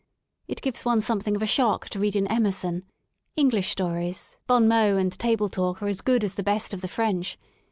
[0.47, 2.85] It gives one something of a shock to read in Emerson:
[3.37, 6.87] ''English stories, bon mois^ and table talk are as good as the best of the
[6.87, 7.37] French.